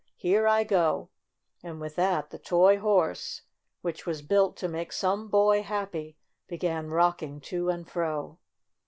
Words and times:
"Here 0.17 0.47
I 0.47 0.63
go!" 0.63 1.09
And 1.63 1.79
with 1.79 1.95
that 1.97 2.31
the 2.31 2.39
toy 2.39 2.79
horse, 2.79 3.43
which 3.81 4.07
was 4.07 4.23
built 4.23 4.57
to 4.57 4.67
make 4.67 4.91
some 4.91 5.27
boy 5.27 5.61
happy, 5.61 6.17
began 6.47 6.87
rocking 6.89 7.39
to 7.41 7.69
and 7.69 7.87
fro. 7.87 8.39